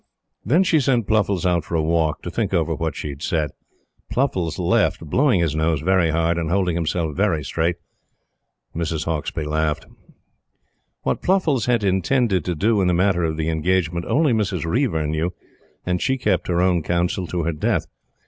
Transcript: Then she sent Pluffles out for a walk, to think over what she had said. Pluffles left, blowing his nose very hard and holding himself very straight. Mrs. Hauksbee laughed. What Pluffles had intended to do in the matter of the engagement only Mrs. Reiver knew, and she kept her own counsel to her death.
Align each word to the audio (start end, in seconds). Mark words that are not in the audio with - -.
Then 0.43 0.63
she 0.63 0.79
sent 0.79 1.05
Pluffles 1.05 1.45
out 1.45 1.63
for 1.63 1.75
a 1.75 1.81
walk, 1.83 2.23
to 2.23 2.31
think 2.31 2.55
over 2.55 2.73
what 2.73 2.95
she 2.95 3.09
had 3.09 3.21
said. 3.21 3.51
Pluffles 4.11 4.57
left, 4.57 4.99
blowing 5.05 5.41
his 5.41 5.55
nose 5.55 5.81
very 5.81 6.09
hard 6.09 6.39
and 6.39 6.49
holding 6.49 6.75
himself 6.75 7.15
very 7.15 7.43
straight. 7.43 7.75
Mrs. 8.75 9.05
Hauksbee 9.05 9.43
laughed. 9.43 9.85
What 11.03 11.21
Pluffles 11.21 11.67
had 11.67 11.83
intended 11.83 12.43
to 12.45 12.55
do 12.55 12.81
in 12.81 12.87
the 12.87 12.95
matter 12.95 13.23
of 13.23 13.37
the 13.37 13.49
engagement 13.49 14.07
only 14.07 14.33
Mrs. 14.33 14.65
Reiver 14.65 15.05
knew, 15.05 15.35
and 15.85 16.01
she 16.01 16.17
kept 16.17 16.47
her 16.47 16.63
own 16.63 16.81
counsel 16.81 17.27
to 17.27 17.43
her 17.43 17.53
death. 17.53 17.85